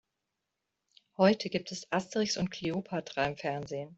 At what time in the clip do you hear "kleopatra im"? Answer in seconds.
2.49-3.37